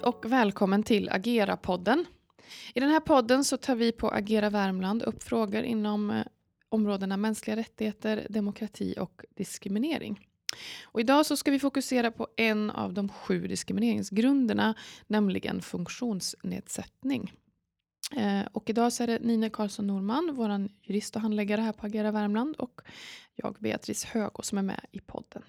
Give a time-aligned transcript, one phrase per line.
[0.00, 2.04] Hej och välkommen till Agera-podden.
[2.74, 6.24] I den här podden så tar vi på Agera Värmland upp frågor inom eh,
[6.68, 10.26] områdena mänskliga rättigheter, demokrati och diskriminering.
[10.84, 14.74] Och idag så ska vi fokusera på en av de sju diskrimineringsgrunderna,
[15.06, 17.32] nämligen funktionsnedsättning.
[18.16, 21.86] Eh, och idag så är det Nina Karlsson Norman, vår jurist och handläggare här på
[21.86, 22.80] Agera Värmland och
[23.36, 25.42] jag, Beatrice Högå, som är med i podden.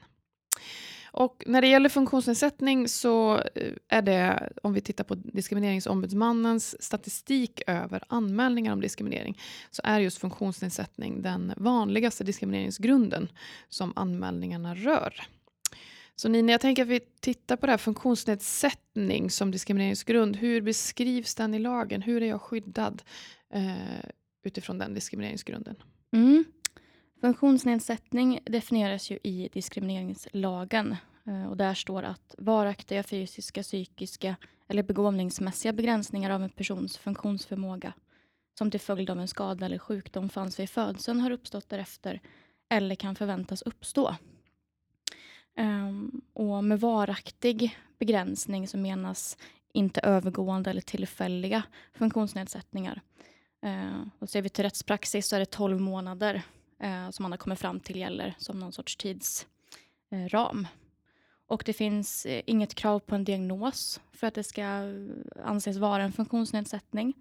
[1.11, 7.61] Och när det gäller funktionsnedsättning så eh, är det, om vi tittar på Diskrimineringsombudsmannens statistik
[7.67, 9.37] över anmälningar om diskriminering,
[9.71, 13.31] så är just funktionsnedsättning den vanligaste diskrimineringsgrunden
[13.69, 15.27] som anmälningarna rör.
[16.15, 20.35] Så Nina, jag tänker att vi tittar på det här funktionsnedsättning som diskrimineringsgrund.
[20.35, 22.01] Hur beskrivs den i lagen?
[22.01, 23.01] Hur är jag skyddad
[23.53, 24.09] eh,
[24.43, 25.75] utifrån den diskrimineringsgrunden?
[26.13, 26.43] Mm.
[27.21, 30.95] Funktionsnedsättning definieras ju i diskrimineringslagen
[31.27, 34.35] eh, och där står att varaktiga fysiska, psykiska
[34.67, 37.93] eller begåvningsmässiga begränsningar av en persons funktionsförmåga
[38.57, 42.21] som till följd av en skada eller sjukdom fanns vid födseln har uppstått därefter
[42.69, 44.15] eller kan förväntas uppstå.
[45.55, 49.37] Ehm, och med varaktig begränsning så menas
[49.73, 53.01] inte övergående eller tillfälliga funktionsnedsättningar.
[53.61, 56.43] Eh, och ser vi till rättspraxis så är det 12 månader
[57.11, 60.67] som man har kommit fram till gäller som någon sorts tidsram.
[61.51, 64.65] Och det finns eh, inget krav på en diagnos för att det ska
[65.43, 67.13] anses vara en funktionsnedsättning.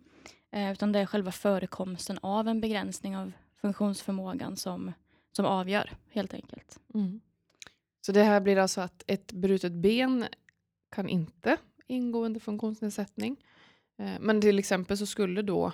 [0.50, 4.92] Eh, utan det är själva förekomsten av en begränsning av funktionsförmågan som,
[5.32, 6.80] som avgör helt enkelt.
[6.94, 7.20] Mm.
[8.00, 10.26] Så det här blir alltså att ett brutet ben
[10.90, 13.36] kan inte ingå under funktionsnedsättning.
[13.98, 15.72] Eh, men till exempel så skulle då,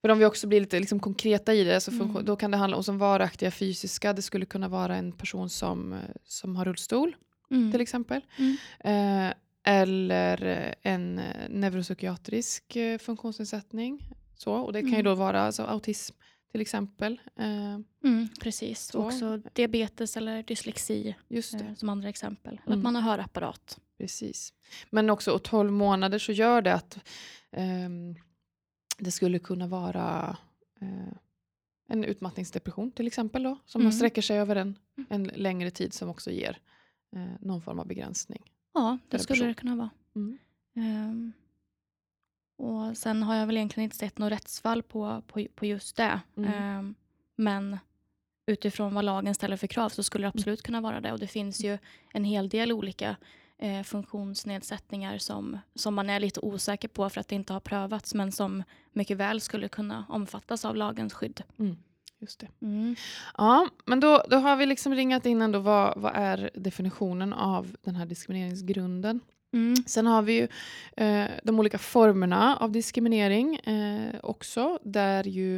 [0.00, 2.24] för om vi också blir lite liksom konkreta i det, så mm.
[2.24, 5.92] då kan det handla om som varaktiga fysiska, det skulle kunna vara en person som,
[5.92, 7.16] eh, som har rullstol
[7.50, 7.72] mm.
[7.72, 8.20] till exempel.
[8.36, 8.56] Mm.
[8.80, 9.34] Eh,
[9.68, 14.00] eller en neuropsykiatrisk funktionsnedsättning.
[14.36, 15.04] Så, och det kan ju mm.
[15.04, 16.16] då vara alltså, autism
[16.52, 17.20] till exempel.
[17.38, 17.74] Eh,
[18.04, 19.04] mm, precis, så.
[19.04, 21.42] också diabetes eller dyslexi eh,
[21.76, 22.60] som andra exempel.
[22.66, 22.78] Mm.
[22.78, 23.78] att man har hörapparat.
[23.98, 24.52] Precis.
[24.90, 26.98] Men också och 12 månader så gör det att
[27.52, 27.88] eh,
[28.96, 30.36] det skulle kunna vara
[30.80, 31.16] eh,
[31.88, 33.92] en utmattningsdepression till exempel då, som mm.
[33.92, 35.06] sträcker sig över en, mm.
[35.10, 36.58] en längre tid som också ger
[37.16, 38.52] eh, någon form av begränsning.
[38.74, 39.48] Ja, det skulle person.
[39.48, 39.90] det kunna vara.
[40.14, 40.38] Mm.
[40.74, 41.32] Um,
[42.56, 46.20] och sen har jag väl egentligen inte sett något rättsfall på, på, på just det.
[46.36, 46.78] Mm.
[46.78, 46.94] Um,
[47.36, 47.78] men
[48.46, 50.38] utifrån vad lagen ställer för krav så skulle det mm.
[50.38, 51.12] absolut kunna vara det.
[51.12, 51.78] Och det finns ju
[52.12, 53.16] en hel del olika
[53.58, 58.14] eh, funktionsnedsättningar som, som man är lite osäker på för att det inte har prövats
[58.14, 58.62] men som
[58.92, 61.42] mycket väl skulle kunna omfattas av lagens skydd.
[61.58, 61.76] Mm.
[62.18, 62.48] Just det.
[62.62, 62.96] Mm.
[63.36, 67.76] Ja, men då, då har vi liksom ringat in ändå vad, vad är definitionen av
[67.82, 69.20] den här diskrimineringsgrunden.
[69.52, 69.76] Mm.
[69.86, 70.48] Sen har vi ju
[70.96, 75.56] eh, de olika formerna av diskriminering eh, också, där ju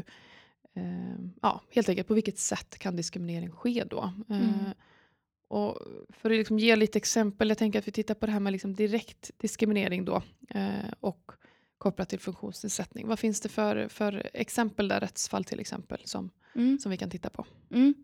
[0.74, 4.12] eh, ja, helt enkelt på vilket sätt kan diskriminering ske då?
[4.28, 4.74] Eh, mm.
[5.48, 5.78] Och
[6.10, 8.52] för att liksom ge lite exempel, jag tänker att vi tittar på det här med
[8.52, 11.32] liksom direkt diskriminering då eh, och
[11.78, 13.08] kopplat till funktionsnedsättning.
[13.08, 16.78] Vad finns det för, för exempel där, rättsfall till exempel, som, mm.
[16.78, 17.46] som vi kan titta på?
[17.70, 17.94] Mm.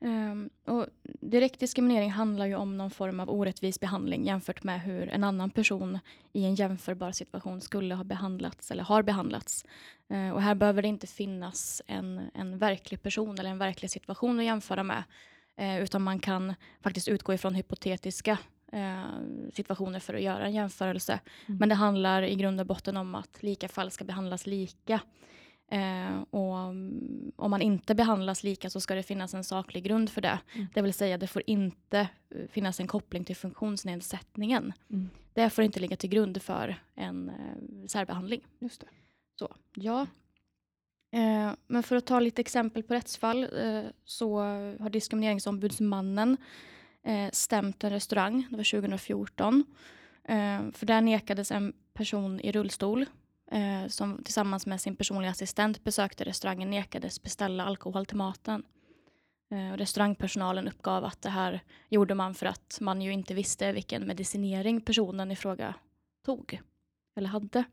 [0.00, 0.86] Um, och
[1.20, 5.50] direkt diskriminering handlar ju om någon form av orättvis behandling jämfört med hur en annan
[5.50, 5.98] person
[6.32, 9.64] i en jämförbar situation skulle ha behandlats eller har behandlats.
[10.12, 14.38] Uh, och här behöver det inte finnas en, en verklig person eller en verklig situation
[14.38, 15.04] att jämföra med.
[15.60, 18.38] Uh, utan man kan faktiskt utgå ifrån hypotetiska
[18.74, 21.20] uh, situationer för att göra en jämförelse.
[21.46, 21.58] Mm.
[21.58, 25.00] Men det handlar i grund och botten om att lika fall ska behandlas lika.
[25.68, 26.54] Eh, och
[27.36, 30.38] om man inte behandlas lika så ska det finnas en saklig grund för det.
[30.54, 30.66] Mm.
[30.74, 34.72] Det vill säga det får inte eh, finnas en koppling till funktionsnedsättningen.
[34.90, 35.08] Mm.
[35.32, 38.46] Det får inte ligga till grund för en eh, särbehandling.
[38.58, 38.86] Just det.
[39.38, 40.06] Så, ja.
[41.14, 44.38] Eh, men för att ta lite exempel på rättsfall eh, så
[44.80, 46.36] har diskrimineringsombudsmannen
[47.02, 49.64] eh, stämt en restaurang, det var 2014.
[50.72, 53.06] för där nekades en person i rullstol
[53.88, 58.62] som tillsammans med sin personliga assistent besökte restaurangen nekades beställa alkohol till maten.
[59.74, 64.80] Restaurangpersonalen uppgav att det här gjorde man för att man ju inte visste vilken medicinering
[64.80, 65.74] personen i fråga
[66.24, 66.60] tog
[67.16, 67.64] eller hade.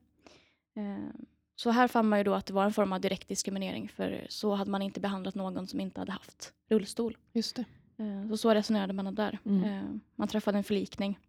[1.61, 4.25] Så här fann man ju då att det var en form av direkt diskriminering för
[4.29, 7.17] så hade man inte behandlat någon som inte hade haft rullstol.
[7.33, 7.65] Just det.
[7.97, 9.39] Eh, så, så resonerade man där.
[9.45, 9.63] Mm.
[9.63, 9.83] Eh,
[10.15, 11.19] man träffade en förlikning.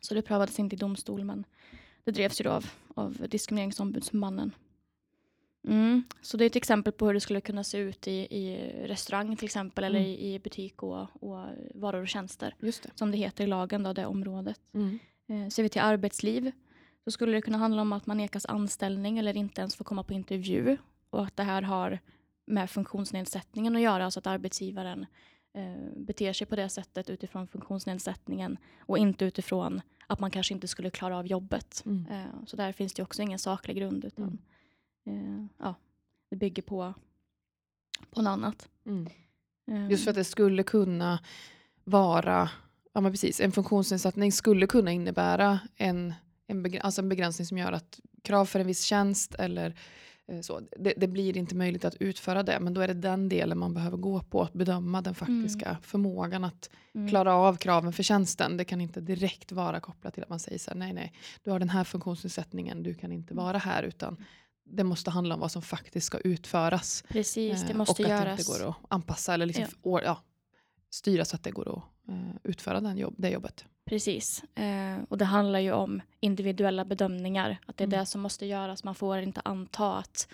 [0.00, 1.44] Så det prövades inte i domstol men
[2.04, 4.54] det drevs ju då av, av diskrimineringsombudsmannen.
[5.68, 6.02] Mm.
[6.20, 9.36] Så det är ett exempel på hur det skulle kunna se ut i, i restaurang
[9.36, 9.96] till exempel mm.
[9.96, 12.54] eller i, i, butik och, och, varor och tjänster.
[12.60, 12.90] Just det.
[12.94, 14.60] Som det heter i lagen, då, det området.
[14.72, 14.98] Mm.
[15.28, 16.52] Eh, ser vi till arbetsliv
[17.04, 20.02] så skulle det kunna handla om att man nekas anställning eller inte ens får komma
[20.02, 20.76] på intervju
[21.10, 21.98] och att det här har
[22.46, 25.06] med funktionsnedsättningen att göra, alltså att arbetsgivaren
[25.54, 30.68] eh, beter sig på det sättet utifrån funktionsnedsättningen och inte utifrån att man kanske inte
[30.68, 31.82] skulle klara av jobbet.
[31.86, 32.06] Mm.
[32.10, 34.38] Eh, så där finns det också ingen saklig grund utan
[35.06, 35.74] eh, ja,
[36.30, 36.94] det bygger på,
[38.10, 38.68] på något annat.
[38.86, 39.08] Mm.
[39.70, 41.18] Eh, Just för att det skulle kunna
[41.84, 42.50] vara,
[42.92, 46.14] ja men precis, en funktionsnedsättning skulle kunna innebära en,
[46.50, 49.74] en, begr- alltså en begränsning som gör att krav för en viss tjänst eller
[50.28, 53.28] eh, så, det, det blir inte möjligt att utföra det, men då är det den
[53.28, 57.92] delen man behöver gå på, att bedöma den faktiska förmågan att mm, klara av kraven
[57.92, 58.56] för tjänsten.
[58.56, 61.12] Det kan inte direkt vara kopplat till att man säger så här, nej nej,
[61.42, 64.16] du har den här funktionsnedsättningen, du kan inte vara här, utan
[64.64, 67.04] det måste handla om vad som faktiskt ska utföras.
[67.08, 68.24] Precis, det Eh, måste och att göras.
[68.46, 70.00] det inte går att anpassa eller liksom Ja.
[70.04, 70.22] ja,
[70.90, 73.64] styra så att det går att eh, utföra den jobb, det jobbet.
[73.84, 74.44] Precis.
[74.54, 77.58] Eh, och det handlar ju om individuella bedömningar.
[77.66, 77.98] Att det är Mm.
[78.00, 78.84] det som måste göras.
[78.84, 80.28] Man får inte anta att,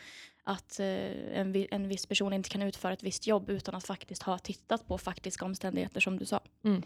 [0.44, 3.87] att eh, en, vi, en viss person inte kan utföra ett visst jobb utan att
[3.87, 6.40] faktiskt ha tittat på faktiska omständigheter som du sa.
[6.64, 6.82] Mm.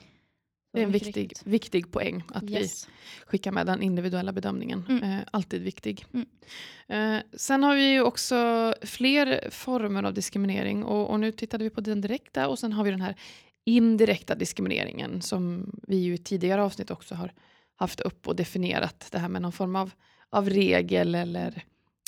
[0.72, 1.46] Det är en viktig, riktigt.
[1.46, 2.86] viktig poäng att Yes.
[2.88, 2.90] vi
[3.26, 4.84] skickar med den individuella bedömningen.
[4.88, 5.02] Mm.
[5.02, 6.04] Eh, alltid viktig.
[6.12, 6.26] Mm.
[6.88, 11.70] Eh, sen har vi ju också fler former av diskriminering och, och nu tittade vi
[11.70, 13.14] på den direkta och sen har vi den här
[13.76, 17.32] indirekta diskrimineringen som vi ju i tidigare avsnitt också har
[17.76, 19.90] haft upp och definierat det här med någon form av,
[20.30, 21.64] av regel eller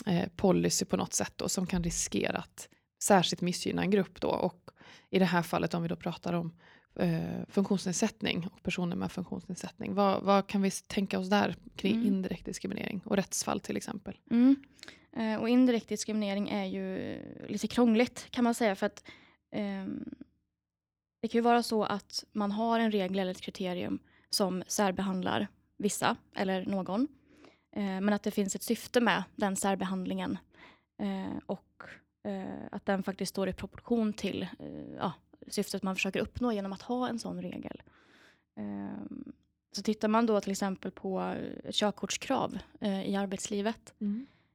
[0.06, 2.68] eh, policy på något sätt då, som kan riskera att
[3.02, 4.70] särskilt missgynna en grupp då och
[5.10, 6.52] i det här fallet om vi då pratar om
[6.98, 9.94] eh, funktionsnedsättning och personer med funktionsnedsättning.
[9.94, 12.06] Vad, vad kan vi tänka oss där kring Mm.
[12.06, 14.18] indirekt diskriminering och rättsfall till exempel?
[14.30, 14.56] Mm.
[15.16, 17.18] Eh, och indirekt diskriminering är ju
[17.48, 19.04] lite krångligt kan man säga för att
[19.52, 20.04] ehm,
[21.22, 23.98] det kan ju vara så att man har en regel eller ett kriterium
[24.30, 27.08] som särbehandlar vissa eller någon.
[27.76, 30.38] Eh, men att det finns ett syfte med den särbehandlingen
[31.02, 31.82] eh, och
[32.24, 34.48] eh, att den faktiskt står i proportion till
[34.98, 35.12] ja,
[35.48, 37.82] syftet man försöker uppnå genom att ha en sån regel.
[39.76, 41.34] Så tittar man då till exempel på
[41.70, 43.94] körkortskrav i arbetslivet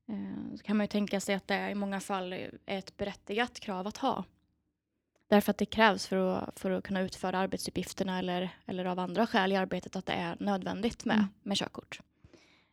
[0.10, 3.60] Eh, så kan man ju tänka sig att det i många fall är ett berättigat
[3.60, 4.24] krav att ha.
[5.28, 9.28] Därför att det krävs för att, för att kunna utföra arbetsuppgifterna eller, eller av andra
[9.28, 11.28] skäl i arbetet att det är nödvändigt med, Mm.
[11.44, 12.00] med körkort.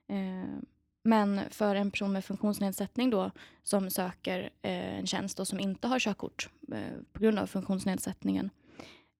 [0.08, 0.58] Eh,
[1.04, 3.30] men för en person med funktionsnedsättning då
[3.62, 8.50] som söker eh, en tjänst och som inte har körkort eh, på grund av funktionsnedsättningen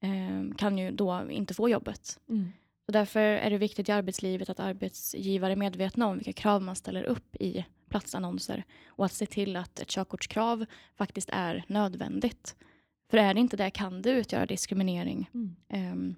[0.03, 2.21] eh, kan ju då inte få jobbet.
[2.29, 2.53] Mm.
[2.87, 6.77] Så därför är det viktigt i arbetslivet att arbetsgivare är medvetna om vilka krav man
[6.77, 10.67] ställer upp i platsannonser och att se till att ett körkortskrav
[10.97, 12.57] faktiskt är nödvändigt.
[13.15, 15.57] För är det inte det kan det utgöra diskriminering Mm.
[15.69, 16.15] ehm,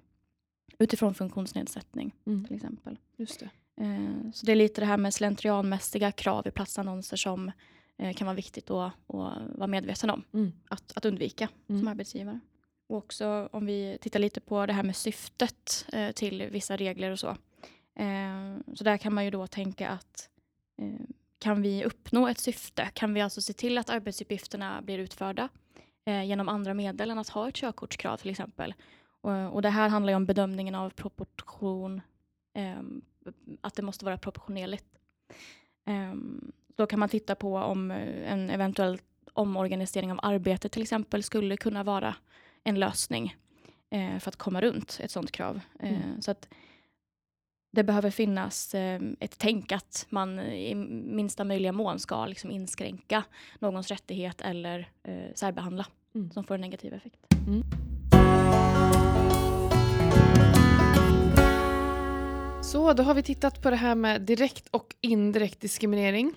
[0.79, 2.45] utifrån funktionsnedsättning Mm.
[2.45, 2.97] till exempel.
[3.17, 3.49] Just det.
[3.83, 7.51] Eh, så det är lite det här med slentrianmässiga krav i platsannonser som
[7.97, 10.51] eh, kan vara viktigt att, att vara medveten om Mm.
[10.69, 11.81] att, att undvika Mm.
[11.81, 12.39] som arbetsgivare.
[12.89, 17.11] Och också om vi tittar lite på det här med syftet eh, till vissa regler
[17.11, 17.29] och så.
[17.95, 20.29] Eh, så där kan man ju då tänka att
[20.81, 21.05] eh,
[21.39, 22.89] kan vi uppnå ett syfte?
[22.93, 25.49] Kan vi alltså se till att arbetsuppgifterna blir utförda
[26.07, 28.73] eh, genom andra medel än att ha ett körkortskrav till exempel?
[29.21, 32.01] Och, och det här handlar ju om bedömningen av proportion,
[32.53, 32.81] eh,
[33.61, 34.85] att det måste vara proportionerligt.
[35.85, 36.13] Eh,
[36.75, 38.99] då kan man titta på om eh, en eventuell
[39.33, 42.15] omorganisering av arbetet till exempel skulle kunna vara
[42.63, 43.35] en lösning
[43.89, 45.61] eh, för att komma runt ett sådant krav.
[45.79, 46.21] Eh, Mm.
[46.21, 46.49] Så att
[47.71, 53.23] det behöver finnas eh, ett tänk att man i minsta möjliga mån ska liksom inskränka
[53.59, 56.31] någons rättighet eller eh, särbehandla Mm.
[56.31, 57.19] som får en negativ effekt.
[62.63, 66.33] Så då har vi tittat på det här med direkt och indirekt diskriminering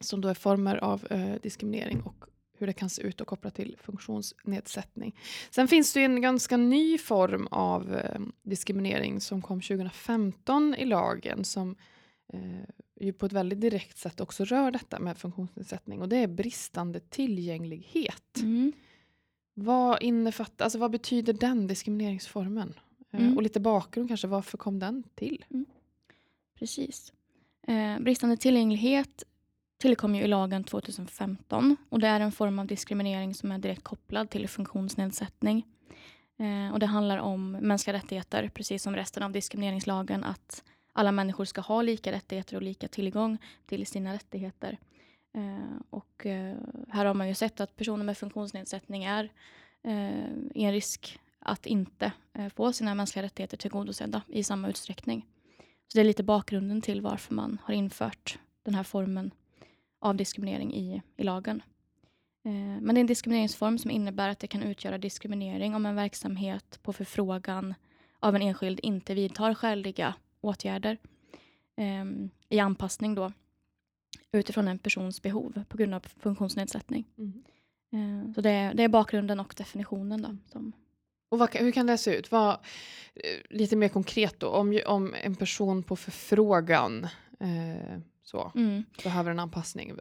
[0.00, 2.24] som då är former av eh, diskriminering och
[2.64, 5.16] hur det kan se ut och kopplat till funktionsnedsättning.
[5.50, 11.44] Sen finns det en ganska ny form av eh, diskriminering som kom 2015 i lagen
[11.44, 11.76] som
[12.32, 12.40] eh,
[13.00, 17.00] ju på ett väldigt direkt sätt också rör detta med funktionsnedsättning och det är bristande
[17.00, 18.40] tillgänglighet.
[19.54, 22.74] Vad innefattar, alltså vad betyder den diskrimineringsformen?
[23.12, 23.36] Eh, Mm.
[23.36, 25.44] Och lite bakgrund kanske, varför kom den till?
[26.58, 27.12] Precis.
[27.66, 29.24] Eh, bristande tillgänglighet
[29.84, 33.84] tillkom ju i lagen 2015 och det är en form av diskriminering som är direkt
[33.84, 35.66] kopplad till funktionsnedsättning.
[36.38, 41.44] Eh, och det handlar om mänskliga rättigheter, precis som resten av diskrimineringslagen, att alla människor
[41.44, 44.78] ska ha lika rättigheter och lika tillgång till sina rättigheter.
[45.34, 46.56] Eh, och eh,
[46.88, 49.32] här har man ju sett att personer med funktionsnedsättning är
[49.82, 55.26] eh, i en risk att inte eh, få sina mänskliga rättigheter tillgodosedda i samma utsträckning.
[55.88, 59.30] Så det är lite bakgrunden till varför man har infört den här formen
[60.04, 61.62] av diskriminering i, i lagen.
[62.44, 65.96] Eh, men det är en diskrimineringsform som innebär att det kan utgöra diskriminering om en
[65.96, 67.74] verksamhet på förfrågan
[68.20, 70.98] av en enskild inte vidtar skäliga åtgärder
[71.76, 72.04] eh,
[72.48, 73.32] i anpassning då
[74.32, 77.04] utifrån en persons behov på grund av funktionsnedsättning.
[77.18, 77.44] Mm.
[77.92, 80.22] Eh, så det är, det är, bakgrunden och definitionen.
[80.22, 80.72] Då, som...
[81.28, 82.30] Och vad, hur kan det se ut?
[82.30, 82.50] Vad,
[83.14, 87.08] eh, lite mer konkret då, om, om en person på förfrågan
[87.44, 88.84] eh, så, mm.
[89.04, 89.92] behöver en anpassning.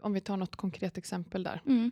[0.00, 1.62] Om vi tar något konkret exempel där.
[1.66, 1.90] Mm.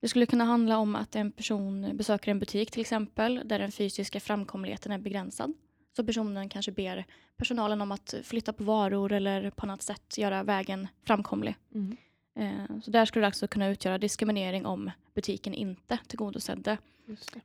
[0.00, 3.72] Det skulle kunna handla om att en person besöker en butik till exempel där den
[3.72, 5.54] fysiska framkomligheten är begränsad.
[5.96, 7.04] Så personen kanske ber
[7.36, 11.56] personalen om att flytta på varor eller på annat sätt göra vägen framkomlig.
[11.74, 11.96] Mm.
[12.38, 16.78] Eh, så där skulle det alltså kunna utgöra diskriminering om butiken inte tillgodosedde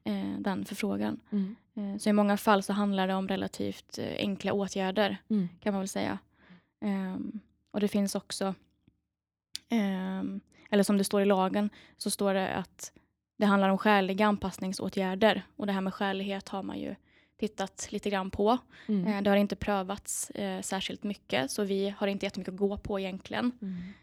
[0.03, 1.19] eh, den förfrågan.
[1.31, 1.55] Mm.
[1.75, 5.49] Eh, så i många fall så handlar det om relativt eh, enkla åtgärder mm.
[5.59, 6.19] kan man väl säga.
[6.83, 7.39] Ehm,
[7.71, 8.55] och det finns också,
[9.69, 12.91] ehm, eller som det står i lagen, så står det att
[13.37, 15.43] det handlar om skäliga anpassningsåtgärder.
[15.55, 16.95] Och det här med skälighet har man ju
[17.39, 18.57] tittat lite grann på.
[18.87, 19.07] Mm.
[19.07, 22.77] Eh, det har inte prövats eh, särskilt mycket, så vi har inte jättemycket att gå
[22.77, 23.51] på egentligen.
[23.61, 23.93] Mm.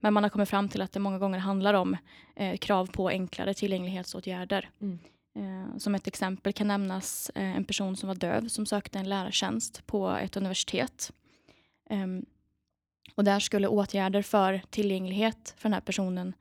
[0.00, 1.96] Men man har kommit fram till att det många gånger handlar om
[2.36, 4.70] eh, krav på enklare tillgänglighetsåtgärder.
[4.80, 4.98] Mm.
[5.78, 9.86] Som ett exempel kan nämnas eh, en person som var döv som sökte en lärartjänst
[9.86, 11.12] på ett universitet.
[11.88, 12.26] Ehm,
[13.14, 16.34] och där skulle åtgärder för tillgänglighet för den här personen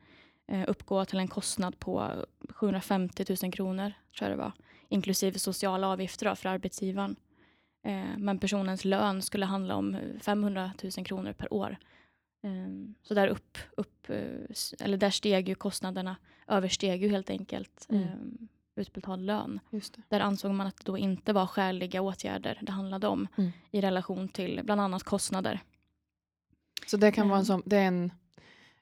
[0.68, 4.52] uppgå till en kostnad på 750 000 kronor, tror jag det var
[4.90, 7.16] inklusive sociala avgifter för arbetsgivaren.
[7.84, 11.78] Eh, men personens lön skulle handla om 500 000 kronor per år.
[12.44, 16.16] Eh, så där upp, upp eh, eller där steg ju kostnaderna,
[16.48, 18.48] översteg ju helt enkelt mm.
[18.78, 19.60] Eh, utbetald lön.
[20.10, 23.52] Där ansåg man att det då inte var skäliga åtgärder det handlade om mm.
[23.72, 25.60] i relation till bland annat kostnader.
[26.88, 28.12] Så det kan vara en, sån, det är en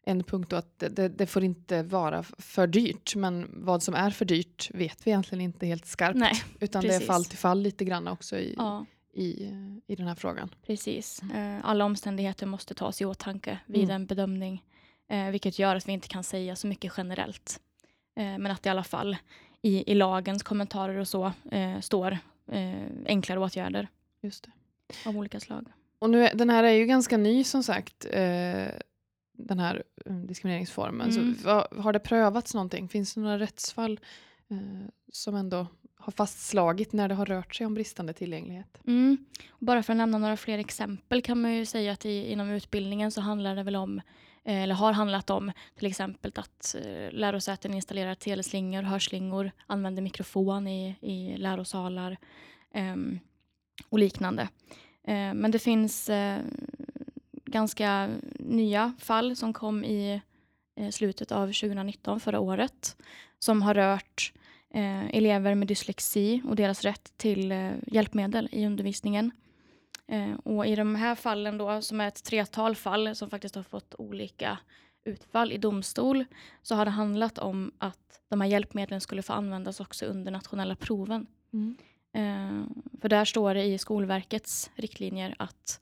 [0.06, 4.10] en punkt då att det, det, får inte vara för dyrt, men vad som är
[4.10, 6.18] för dyrt vet vi egentligen inte helt skarpt.
[6.18, 7.00] Nej, utan precis.
[7.00, 8.86] det är fall till fall lite grann också i, ja.
[9.14, 9.52] i,
[9.88, 10.56] i den här frågan.
[10.66, 11.22] Precis.
[11.22, 11.58] Mm.
[11.58, 13.96] Eh, alla omständigheter måste tas i åtanke vid mm.
[13.96, 14.64] en bedömning,
[15.10, 17.60] eh, vilket gör att vi inte kan säga så mycket generellt.
[18.16, 19.18] Eh, men att det i alla fall
[19.66, 21.32] i, i lagens kommentarer och så
[21.82, 22.18] står
[23.06, 23.88] enklare åtgärder.
[24.22, 24.52] Just det.
[25.10, 25.68] Av olika slag.
[26.00, 28.06] Och nu, den här är ju ganska ny som sagt
[29.38, 31.10] den här eh, diskrimineringsformen.
[31.10, 31.36] Mm.
[31.36, 32.90] Så, vad, har det prövats någonting?
[32.90, 34.00] Finns det några rättsfall
[34.50, 34.58] eh,
[35.12, 38.78] som ändå har fastslagit när det har rört sig om bristande tillgänglighet?
[38.88, 39.18] Mm.
[39.60, 43.12] Bara för att nämna några fler exempel kan man ju säga att i, inom utbildningen
[43.12, 44.04] så handlar det väl om eh,
[44.46, 50.68] Eh, eller har handlat om till exempel att eh, lärosäten installerar teleslingor, hörslingor, använder mikrofon
[50.68, 52.18] i, i lärosalar
[52.74, 52.96] eh,
[53.90, 54.42] och liknande.
[55.08, 56.42] Eh, men det finns eh,
[57.46, 58.10] ganska
[58.40, 60.22] nya fall som kom i
[60.76, 62.98] eh, slutet av 2019, förra året,
[63.40, 64.34] som har rört
[64.74, 69.32] eh, elever med dyslexi och deras rätt till eh, hjälpmedel i undervisningen.
[70.08, 73.64] Eh, och I de här fallen, då, som är ett tretal fall som faktiskt har
[73.64, 74.58] fått olika
[75.04, 76.26] utfall i domstol,
[76.62, 80.76] så har det handlat om att de här hjälpmedlen skulle få användas också under nationella
[80.76, 81.28] proven.
[81.54, 81.78] Mm.
[82.14, 82.68] Eh,
[83.02, 85.80] för där står det i Skolverkets riktlinjer att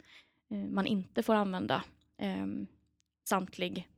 [0.53, 1.83] Eh, man inte får använda
[2.17, 2.45] eh,
[3.29, 3.89] samtlig,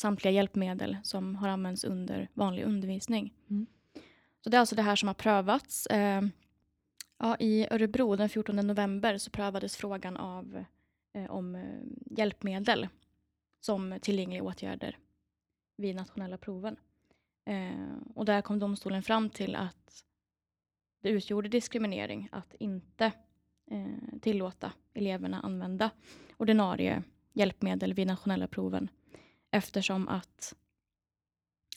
[0.00, 3.34] samtliga hjälpmedel som har använts under vanlig undervisning.
[3.50, 3.66] Mm.
[4.40, 5.88] Så det är alltså det här som har prövats.
[7.18, 10.64] Ja, I Örebro den 14 november så prövades frågan av,
[11.12, 11.80] eh, om eh,
[12.18, 12.88] hjälpmedel
[13.60, 14.98] som tillgängliga åtgärder
[15.76, 16.76] vid nationella proven.
[17.44, 20.04] Eh, och där kom domstolen fram till att
[21.02, 23.12] det utgjorde diskriminering att inte
[23.70, 25.90] eh, tillåta eleverna använda
[26.36, 27.02] ordinarie
[27.32, 28.88] hjälpmedel vid nationella proven
[29.50, 30.54] eftersom att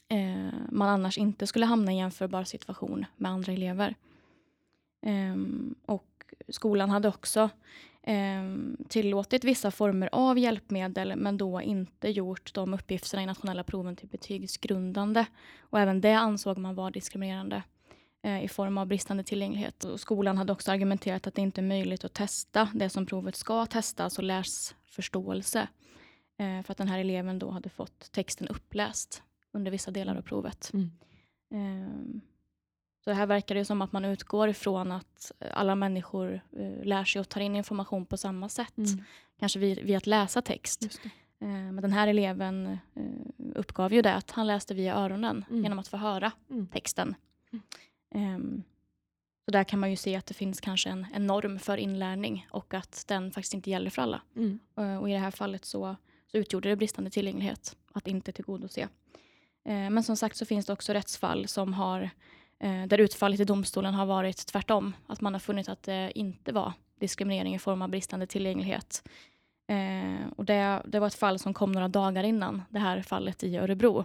[0.08, 3.94] eh, man annars inte skulle hamna i en jämförbar situation med andra elever.
[5.02, 5.36] Eh,
[5.86, 7.50] och skolan hade också
[8.02, 8.42] eh,
[8.88, 14.08] tillåtit vissa former av hjälpmedel men då inte gjort de uppgifterna i nationella proven till
[14.08, 15.24] betygsgrundande.
[15.60, 17.62] Och även det ansåg man var diskriminerande
[18.22, 19.84] eh, i form av bristande tillgänglighet.
[19.84, 23.36] Och skolan hade också argumenterat att det inte är möjligt att testa det som provet
[23.36, 25.68] ska testa, alltså läsförståelse.
[26.38, 30.22] Eh, för att den här eleven då hade fått texten uppläst under vissa delar av
[30.22, 30.70] provet.
[30.74, 30.90] Mm.
[31.54, 32.20] Eh,
[33.04, 37.20] så här verkar det som att man utgår ifrån att alla människor eh, lär sig
[37.20, 38.78] och tar in information på samma sätt.
[38.78, 39.04] Mm.
[39.40, 41.00] Kanske via, via att läsa text.
[41.40, 43.02] Eh, men den här eleven eh,
[43.54, 45.62] uppgav ju det att han läste via öronen mm.
[45.62, 46.66] genom att få höra mm.
[46.66, 47.14] texten.
[48.12, 48.34] Mm.
[48.34, 48.62] Um,
[49.44, 52.46] Så där kan man ju se att det finns kanske en, en norm för inlärning
[52.50, 54.22] och att den faktiskt inte gäller för alla.
[54.36, 54.58] Mm.
[54.78, 55.96] Eh, Och i det här fallet så,
[56.30, 58.88] så utgjorde det bristande tillgänglighet att inte tillgodose.
[59.64, 62.10] Eh, Men som sagt så finns det också rättsfall som har, eh,
[62.60, 64.92] där utfallet i domstolen har varit tvärtom.
[65.06, 69.08] Att man har funnit att det inte var diskriminering i form av bristande tillgänglighet.
[69.68, 73.44] Eh, Och det, det var ett fall som kom några dagar innan det här fallet
[73.44, 74.04] i Örebro.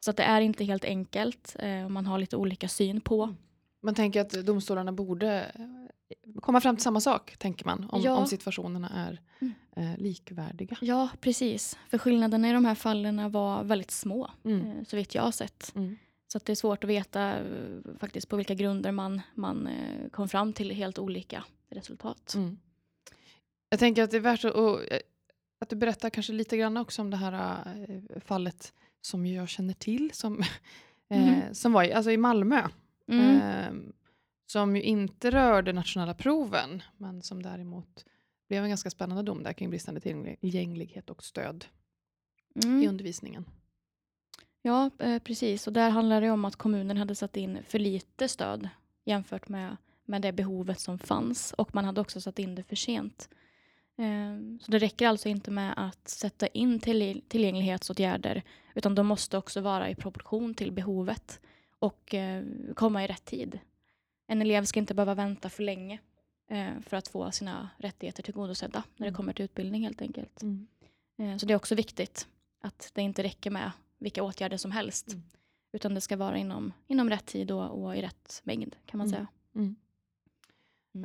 [0.00, 3.34] Så att det är inte helt enkelt eh, och man har lite olika syn på.
[3.82, 8.16] Man tänker att domstolarna borde eh, komma fram till samma sak, tänker man, om, Ja.
[8.16, 9.54] om situationerna är Mm.
[9.76, 10.76] eh, likvärdiga.
[10.80, 11.78] Ja, precis.
[11.90, 14.66] För skillnaderna i de här fallen var väldigt små, Mm.
[14.66, 15.72] eh, så vitt jag har sett.
[15.74, 15.96] Mm.
[16.32, 17.44] Så det är svårt att veta eh,
[17.98, 22.34] faktiskt på vilka grunder man, man eh, kom fram till helt olika resultat.
[22.34, 22.58] Mm.
[23.70, 25.00] Jag tänker att det är värt att, och, eh,
[25.58, 30.10] att du berättar kanske lite grann också om det här fallet som jag känner till,
[30.12, 30.40] som,
[31.10, 31.54] eh, Mhm.
[31.54, 32.68] som var i, alltså i Malmö.
[33.08, 33.36] Mm.
[33.36, 33.92] Eh,
[34.46, 38.04] som ju inte rörde nationella proven, men som däremot
[38.48, 41.64] blev en ganska spännande dom där kring bristande tillgänglighet och stöd
[42.54, 42.88] i Mm.
[42.88, 43.44] undervisningen.
[44.68, 45.66] Ja, eh, precis.
[45.66, 48.68] Och där handlar det om att kommunen hade satt in för lite stöd
[49.04, 51.52] jämfört med, med det behovet som fanns.
[51.58, 53.28] Och man hade också satt in det för sent.
[53.98, 58.42] Eh, Så det räcker alltså inte med att sätta in till, tillgänglighetsåtgärder
[58.74, 61.40] utan de måste också vara i proportion till behovet
[61.78, 62.44] och eh,
[62.74, 63.58] komma i rätt tid.
[64.26, 65.98] En elev ska inte behöva vänta för länge
[66.50, 69.16] eh, för att få sina rättigheter tillgodosedda när det Mm.
[69.16, 70.42] kommer till utbildning helt enkelt.
[70.42, 71.38] Mm.
[71.38, 72.28] Så det är också viktigt
[72.60, 75.08] att det inte räcker med vilka åtgärder som helst.
[75.12, 75.22] Mm.
[75.72, 79.06] Utan det ska vara inom, inom rätt tid och, och i rätt mängd kan man
[79.06, 79.16] Mm.
[79.16, 79.26] säga.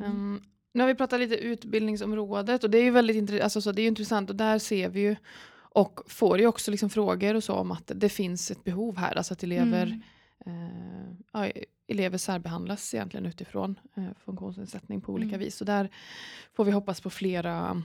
[0.06, 0.42] Ehm,
[0.74, 3.82] nu har vi pratat lite utbildningsområdet och det är ju väldigt intre- alltså, så det
[3.82, 5.16] är intressant och där ser vi ju
[5.56, 9.16] och får ju också liksom frågor och så om att det finns ett behov här,
[9.16, 10.02] alltså att elever,
[10.46, 11.16] Mm.
[11.34, 11.50] eh,
[11.88, 15.40] elever särbehandlas egentligen utifrån eh, funktionsnedsättning på olika Mm.
[15.40, 15.56] vis.
[15.56, 15.90] Så där
[16.54, 17.84] får vi hoppas på flera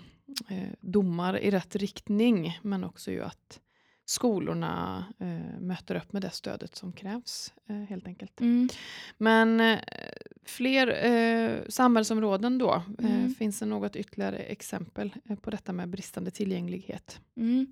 [0.48, 3.60] eh, domar i rätt riktning men också ju att
[4.08, 8.40] skolorna eh, möter upp med det stödet som krävs eh, helt enkelt.
[8.40, 8.68] Mm.
[9.18, 9.78] Men eh,
[10.44, 12.74] fler eh, samhällsområden då?
[12.98, 13.34] Eh, Mm.
[13.34, 17.20] finns det något ytterligare exempel eh, på detta med bristande tillgänglighet?
[17.36, 17.66] Mm.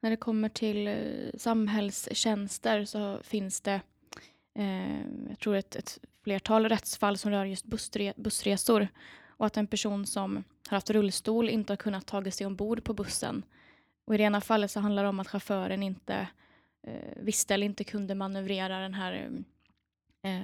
[0.00, 0.94] När det kommer till eh,
[1.36, 3.80] samhällstjänster så finns det
[5.28, 8.88] jag tror ett, ett flertal rättsfall som rör just bussre, bussresor.
[9.26, 10.36] Och att en person som
[10.68, 13.42] har haft rullstol inte har kunnat ta sig ombord på bussen.
[14.04, 16.28] Och I det ena fallet så handlar det om att chauffören inte
[16.86, 19.30] eh, visste eller inte kunde manövrera den här
[20.22, 20.42] eh,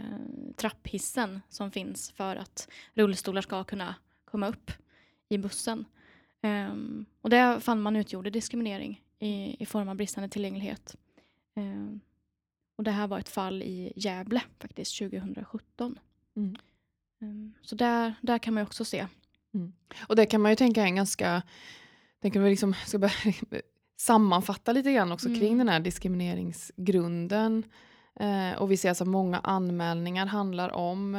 [0.57, 3.95] trapphissen som finns för att rullstolar ska kunna
[4.25, 4.73] komma upp
[5.29, 5.85] i bussen.
[6.43, 10.97] Ehm, och det fann man utgjorde diskriminering i, i form av bristande tillgänglighet.
[11.55, 12.01] Ehm,
[12.77, 15.99] och det här var ett fall i Gävle faktiskt 2017.
[16.37, 16.57] Mm.
[17.21, 19.07] Ehm, så där, där kan man också se.
[20.09, 21.43] Och det kan man ju tänka är en ganska,
[22.23, 23.13] tänker vi liksom ska börja
[24.01, 25.41] sammanfatta lite grann också Mm.
[25.41, 27.65] kring den här diskrimineringsgrunden.
[28.21, 31.15] Eh, och vi ser alltså många anmälningar handlar om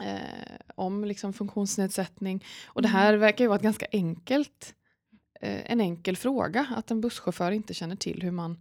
[0.00, 2.44] eh, om liksom funktionsnedsättning.
[2.66, 4.74] Och det här verkar ju vara ett ganska enkelt,
[5.40, 8.58] eh, en enkel fråga, att en busschaufför inte känner till hur man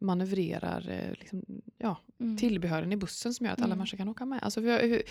[0.00, 1.42] manövrerar eh, liksom,
[1.78, 2.36] ja, Mm.
[2.36, 3.78] tillbehören i bussen som gör att alla Mm.
[3.78, 4.42] människor kan åka med.
[4.42, 5.02] Alltså, hur, hur,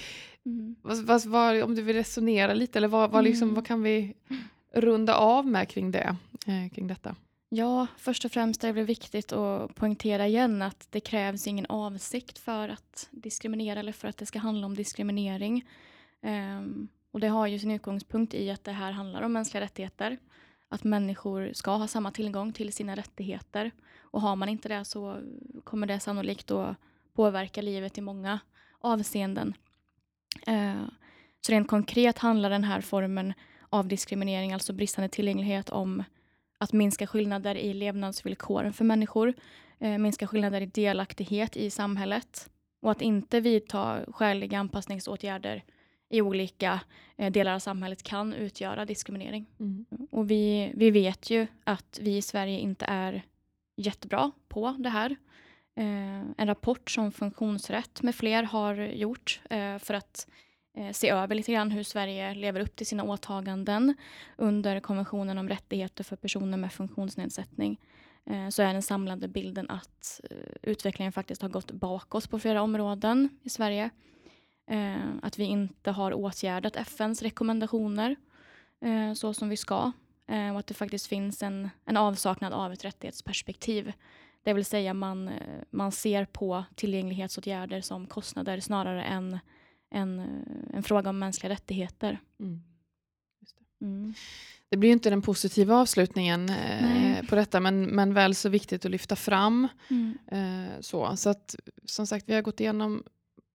[0.46, 0.76] Mm.
[0.82, 3.56] vad, vad, vad, om du vill resonera lite, eller vad, vad, liksom, Mm.
[3.56, 4.14] vad kan vi
[4.72, 6.16] runda av med kring, det,
[6.48, 7.16] eh, kring detta?
[7.52, 12.40] Ja, först och främst är det viktigt att poängtera igen att det krävs ingen avsikt
[12.40, 15.68] för att diskriminera eller för att det ska handla om diskriminering.
[16.22, 20.18] Um, och det har ju sin utgångspunkt i att det här handlar om mänskliga rättigheter.
[20.70, 23.72] Att människor ska ha samma tillgång till sina rättigheter.
[24.02, 25.22] Och har man inte det så
[25.64, 26.78] kommer det sannolikt att
[27.14, 28.40] påverka livet i många
[28.80, 29.54] avseenden.
[30.48, 30.88] Uh,
[31.42, 33.34] så rent konkret handlar den här formen
[33.70, 36.04] av diskriminering, alltså bristande tillgänglighet, om
[36.58, 39.34] att minska skillnader i levnadsvillkoren för människor,
[39.80, 42.50] eh, minska skillnader i delaktighet i samhället
[42.82, 45.64] och att inte vidta skäliga anpassningsåtgärder
[46.10, 46.80] i olika
[47.18, 49.46] eh, delar av samhället kan utgöra diskriminering.
[50.12, 53.24] Och vi, vi vet ju att vi i Sverige inte är
[53.78, 55.16] jättebra på det här.
[55.76, 60.28] Eh, en rapport som Funktionsrätt med fler har gjort eh, för att
[60.74, 63.96] Eh, se över lite grann hur Sverige lever upp till sina åtaganden
[64.38, 67.80] under konventionen om rättigheter för personer med funktionsnedsättning
[68.26, 72.62] eh, så är den samlade bilden att eh, utvecklingen faktiskt har gått bakåt på flera
[72.62, 73.90] områden i Sverige.
[75.22, 78.16] Att vi inte har åtgärdat FNs rekommendationer
[79.16, 79.92] så som vi ska
[80.54, 83.94] och att det faktiskt finns en, en avsaknad av ett rättighetsperspektiv.
[84.44, 85.30] Det vill säga man,
[85.70, 89.40] man ser på tillgänglighetsåtgärder som kostnader snarare än
[89.90, 90.22] en,
[90.74, 92.20] en fråga om mänskliga rättigheter.
[92.40, 92.62] Mm.
[93.40, 93.86] Det.
[93.86, 94.14] Mm.
[94.70, 98.92] Det blir inte den positiva avslutningen eh, på detta, men, men väl så viktigt att
[98.92, 99.68] lyfta fram.
[99.90, 100.18] Mm.
[100.32, 101.16] Eh, så.
[101.18, 103.04] så att, som sagt, vi har gått igenom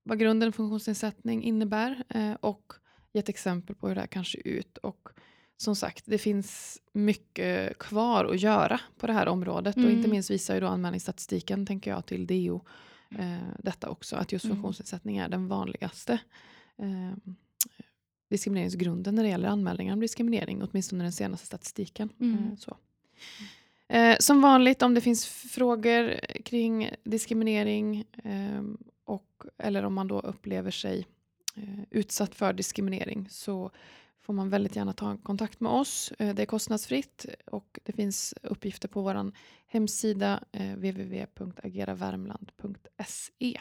[0.03, 2.73] vad grunden funktionsnedsättning innebär eh, och
[3.13, 4.79] gett exempel på hur det här kan se ut.
[4.79, 5.09] Och
[5.57, 9.97] som sagt, det finns mycket kvar att göra på det här området och Mm.
[9.97, 12.61] inte minst visar ju då anmälningsstatistiken, tänker jag, till DO eh,
[13.59, 14.57] detta också, att just Mm.
[14.57, 16.19] funktionsnedsättning är den vanligaste
[16.79, 17.33] eh,
[18.31, 22.09] diskrimineringsgrunden när det gäller anmälningar om diskriminering, åtminstone den senaste statistiken.
[22.21, 22.37] Mm.
[22.37, 22.77] Eh, så.
[23.89, 28.63] Eh, som vanligt om det finns frågor kring diskriminering eh,
[29.05, 31.07] och, eller om man då upplever sig
[31.57, 33.71] eh, utsatt för diskriminering så
[34.25, 36.13] får man väldigt gärna ta kontakt med oss.
[36.19, 39.33] Eh, det är kostnadsfritt och det finns uppgifter på vår
[39.67, 43.61] hemsida eh, www.ageravärmland.se.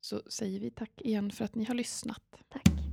[0.00, 2.22] Så säger vi tack igen för att ni har lyssnat.
[2.48, 2.87] Tack.